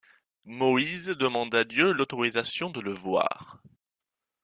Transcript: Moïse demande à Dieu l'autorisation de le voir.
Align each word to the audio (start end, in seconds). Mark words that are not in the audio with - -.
Moïse 0.45 1.05
demande 1.09 1.53
à 1.53 1.63
Dieu 1.63 1.91
l'autorisation 1.91 2.71
de 2.71 2.81
le 2.81 2.91
voir. 2.91 3.61